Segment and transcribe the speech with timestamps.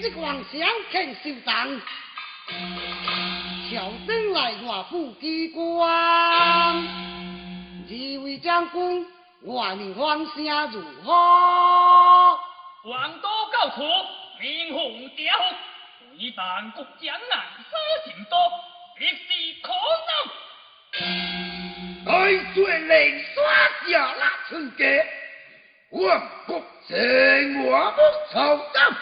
[0.00, 0.60] 今日皇上
[0.92, 1.80] 肯受当，
[3.68, 6.72] 朝登来华府机关，二
[8.22, 9.04] 位将军，
[9.42, 11.12] 我命皇上如何？
[12.84, 13.82] 王都告辞，
[14.40, 15.34] 明红调，
[16.16, 17.64] 为办国将难事
[18.04, 18.38] 情多，
[19.00, 19.16] 一时
[19.64, 19.72] 可
[20.06, 20.10] 能。
[22.06, 22.14] 来
[22.54, 23.42] 罪令耍
[23.88, 25.04] 下拉春节，
[25.90, 28.00] 万国正我不
[28.32, 28.94] 朝政，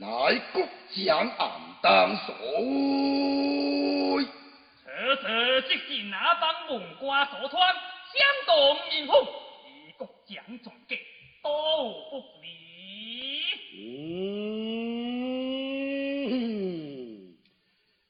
[0.00, 0.06] 乃
[0.52, 0.62] 国
[0.94, 1.50] 将暗
[1.82, 2.32] 当所
[4.14, 4.24] 为。
[4.84, 7.60] 此次即是那帮文官所穿，
[8.14, 9.26] 相动民风，
[9.66, 10.96] 与国将总结
[11.42, 11.48] 都
[12.10, 13.42] 不利。
[16.30, 17.34] 嗯，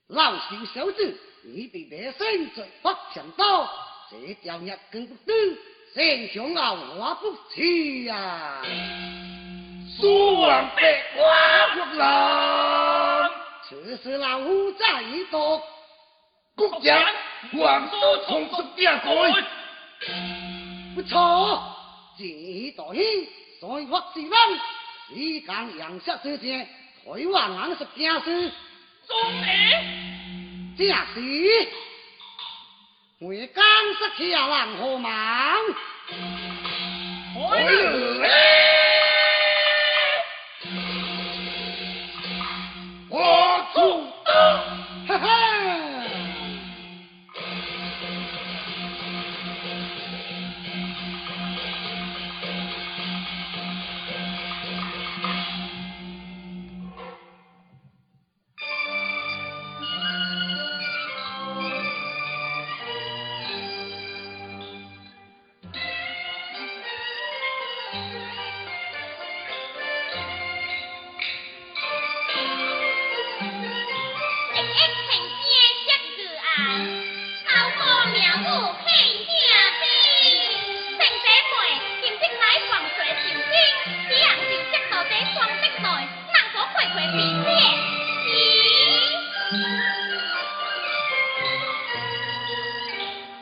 [0.08, 3.66] 老朽小子，你比百姓最不强多，
[4.10, 5.32] 这条日更不得，
[5.94, 8.62] 心想傲我不去呀。
[10.00, 13.28] 苏王百花国郎，
[13.68, 15.60] 此事老夫在多。
[16.54, 17.04] 国家
[17.54, 19.04] 王都从此变改，
[20.94, 21.74] 不错，
[22.16, 22.24] 这
[22.76, 23.02] 道兴，
[23.58, 24.30] 所以或是人，
[25.08, 26.64] 时间阳下之前，
[27.04, 28.52] 台湾人是正事，
[29.04, 29.48] 总理，
[30.78, 31.68] 正是，
[33.18, 33.64] 我刚
[33.98, 35.10] 失去啊人何忙？
[37.50, 38.77] 来
[45.08, 45.47] Ha ha!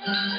[0.07, 0.36] Thank you.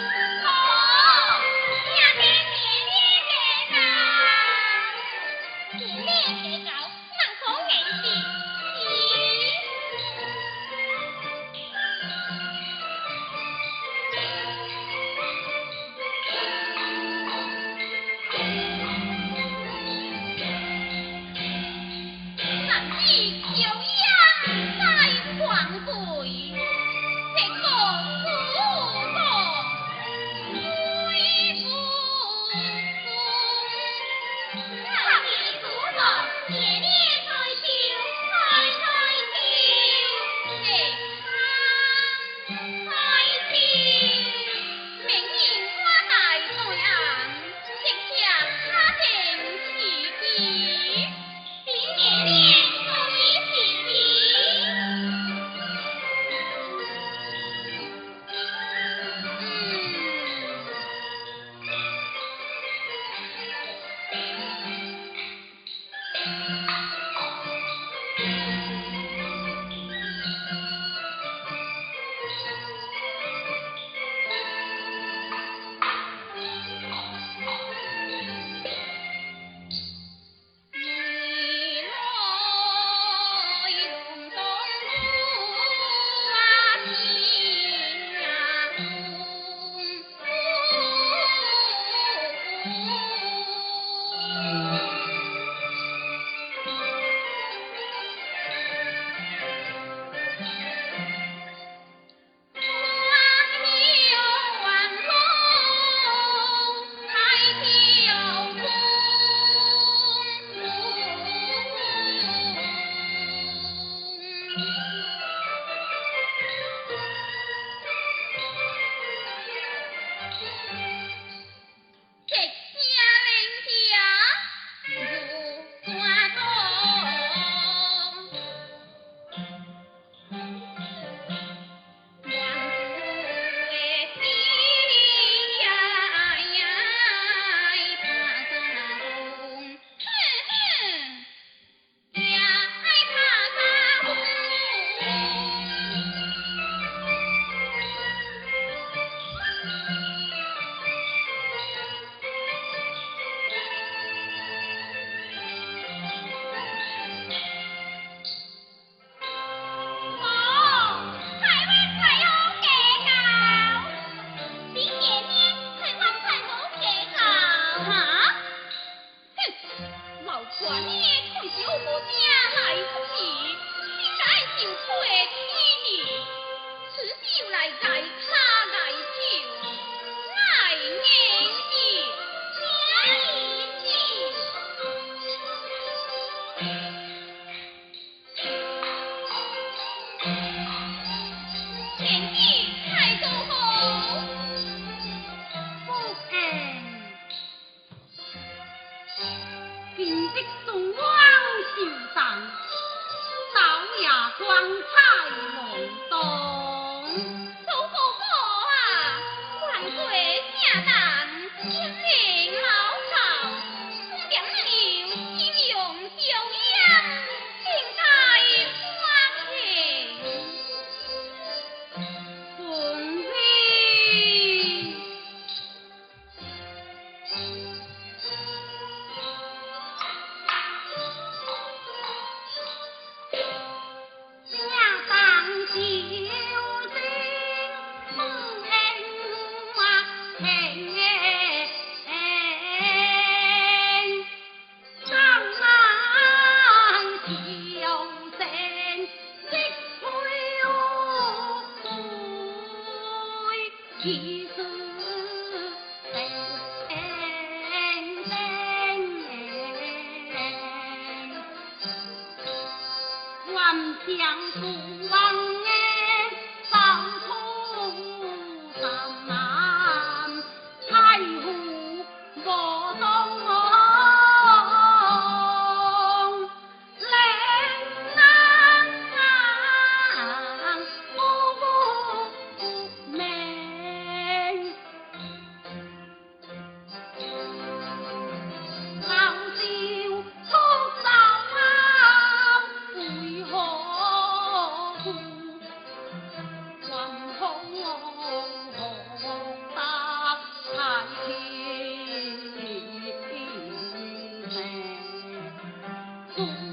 [306.39, 306.66] Ooh.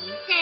[0.00, 0.41] 一下。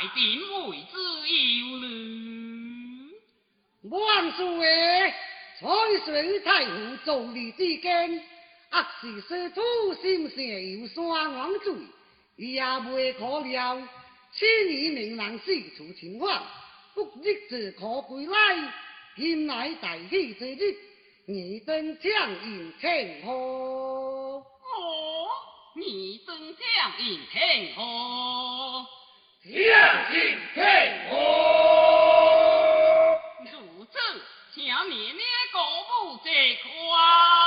[0.08, 0.94] 定为之
[1.60, 1.84] 有虑。
[3.90, 5.14] 万岁！
[5.60, 5.66] 彩
[6.04, 6.72] 水太后
[7.04, 8.22] 造立之间，
[8.70, 9.62] 若是师徒
[10.02, 11.72] 心上有山王罪，
[12.36, 12.60] 也
[12.92, 13.80] 未可料。
[14.32, 16.42] 千年名人四处情况，
[16.92, 18.72] 不日子可归来，
[19.16, 20.76] 今乃大喜之日，
[21.26, 24.42] 你登将迎天河。
[25.76, 28.86] 你登将迎天河，
[29.44, 29.52] 向
[30.10, 31.16] 心天河。
[33.52, 33.98] 如此，
[34.54, 35.22] 请灭灭
[35.52, 35.60] 国
[36.06, 36.30] 母这
[36.62, 37.43] 款。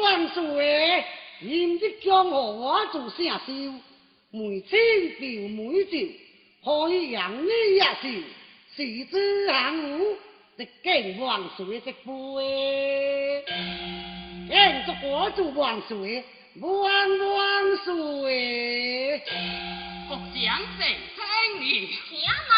[0.00, 1.04] 万岁！
[1.40, 3.38] 今日江河我做声秀，
[4.30, 4.78] 每亲
[5.18, 5.92] 表每照，
[6.64, 7.92] 可以让你一笑，
[8.76, 9.52] 是之幸
[9.98, 10.16] 福，
[10.56, 13.44] 直敬万岁的杯。
[14.48, 14.54] 庆
[14.86, 16.24] 祝我做万岁，
[16.60, 19.22] 万万岁！
[20.08, 21.20] 国将正听
[21.60, 21.64] 你。
[21.86, 22.50] 且慢，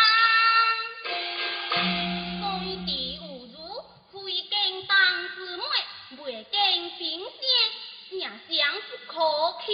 [9.11, 9.19] 可
[9.67, 9.73] 轻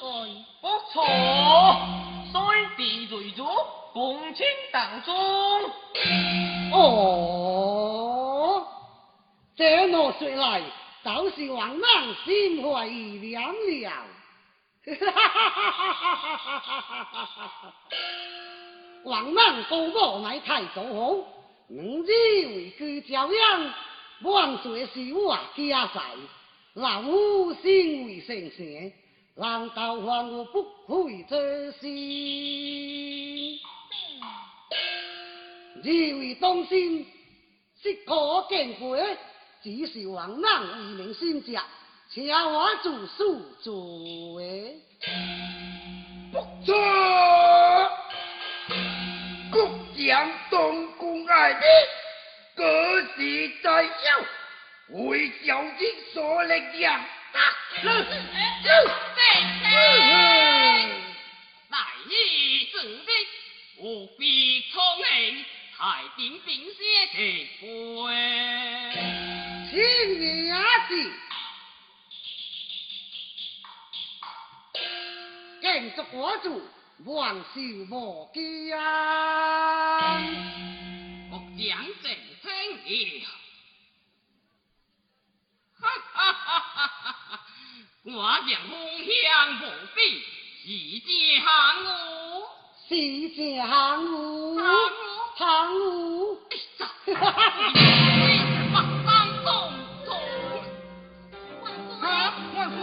[0.00, 0.02] 改。
[0.60, 1.04] 不错，
[2.32, 2.34] 虽
[2.76, 3.46] 地瑞主，
[3.92, 5.14] 共卿当中。
[6.72, 8.66] 哦，
[9.54, 10.62] 这么说来，
[11.04, 13.92] 就是王莽心怀意念了。
[19.04, 21.24] 王莽高母乃太祖后，
[21.68, 22.10] 明日
[22.46, 23.72] 为居朝阳，
[24.22, 26.00] 万岁是我家婿，
[26.74, 28.90] 老夫心为圣贤，
[29.34, 33.60] 难道还我不会这心？
[35.84, 37.04] 二位当先，
[37.82, 39.18] 适可敬贵，
[39.62, 41.60] 只是王莽为民先者，
[42.08, 44.74] 请我做书做诶。
[46.32, 46.74] 不错，
[49.50, 51.60] 国将东宫爱民，
[52.54, 53.90] 各是在有，
[54.92, 57.00] 为小弟所力量。
[57.00, 57.40] 啊，
[57.82, 58.04] 正正，
[61.70, 61.74] 来
[62.04, 62.10] 日
[62.70, 63.06] 正日，
[63.78, 65.44] 务必聪明，
[65.76, 65.80] 才
[66.16, 66.76] 点并些
[67.14, 67.16] 地
[67.60, 67.62] 杯。
[69.70, 69.72] 请
[70.20, 70.52] 你也
[70.88, 70.90] 是，
[75.62, 75.64] 敬
[75.96, 76.46] 祝我做
[77.06, 77.44] 万寿
[77.90, 77.92] 无
[78.34, 78.38] 疆。
[81.30, 81.62] 国将
[82.02, 82.04] 正
[82.42, 82.44] 听
[83.22, 83.26] 了，
[85.80, 86.86] 哈哈哈哈哈
[87.30, 87.40] 哈！
[88.04, 89.22] 我将风向
[89.60, 89.62] 无
[89.94, 89.98] 比，
[90.64, 90.66] 是
[91.06, 91.44] 将
[91.84, 91.86] 我，
[92.88, 92.90] 是
[93.36, 93.66] 江
[94.06, 94.10] 湖，
[94.58, 95.00] 江湖
[95.38, 95.40] 江
[95.72, 95.80] 湖，
[97.06, 97.10] 哎
[98.32, 98.40] 呀，
[98.72, 99.06] 马上
[99.44, 99.46] 动
[100.04, 100.08] 动。
[101.62, 101.64] 万
[102.00, 102.02] 啊，
[102.56, 102.82] 万岁！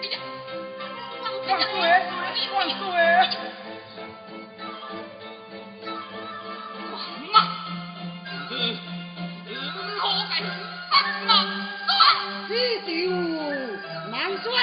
[0.00, 0.14] 哎呀，
[1.72, 1.80] 岁，
[2.54, 2.56] 万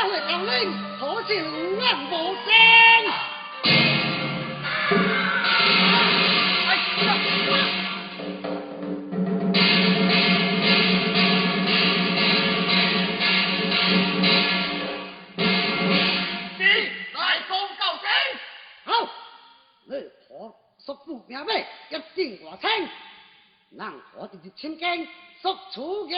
[0.06, 1.46] 难说会头领，可是无
[1.80, 2.48] 人无声。
[6.68, 6.70] 哎
[7.02, 7.08] 呀！
[16.58, 16.62] 你
[17.14, 18.06] 来公告警！
[18.84, 18.90] 好，
[19.86, 19.92] 你
[20.28, 20.30] 可
[20.78, 22.04] 速步名尾，一战
[22.44, 22.70] 我清，
[23.72, 23.82] 能
[24.14, 25.08] 可直接千金，
[25.42, 26.16] 速出营。